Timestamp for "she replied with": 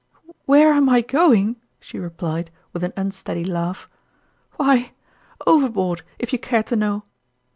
1.79-2.83